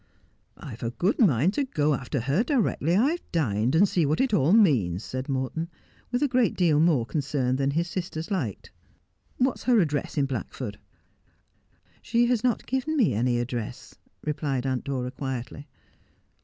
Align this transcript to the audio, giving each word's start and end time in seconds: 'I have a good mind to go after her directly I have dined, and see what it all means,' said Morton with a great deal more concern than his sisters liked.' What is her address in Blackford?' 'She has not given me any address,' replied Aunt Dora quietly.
'I 0.57 0.71
have 0.71 0.81
a 0.81 0.89
good 0.89 1.19
mind 1.19 1.53
to 1.53 1.63
go 1.63 1.93
after 1.93 2.21
her 2.21 2.43
directly 2.43 2.95
I 2.95 3.11
have 3.11 3.31
dined, 3.31 3.75
and 3.75 3.87
see 3.87 4.03
what 4.03 4.19
it 4.19 4.33
all 4.33 4.51
means,' 4.51 5.03
said 5.03 5.29
Morton 5.29 5.69
with 6.11 6.23
a 6.23 6.27
great 6.27 6.55
deal 6.55 6.79
more 6.79 7.05
concern 7.05 7.57
than 7.57 7.69
his 7.69 7.87
sisters 7.87 8.31
liked.' 8.31 8.71
What 9.37 9.57
is 9.59 9.63
her 9.65 9.79
address 9.79 10.17
in 10.17 10.25
Blackford?' 10.25 10.79
'She 12.01 12.25
has 12.25 12.43
not 12.43 12.65
given 12.65 12.97
me 12.97 13.13
any 13.13 13.37
address,' 13.37 13.93
replied 14.23 14.65
Aunt 14.65 14.83
Dora 14.85 15.11
quietly. 15.11 15.67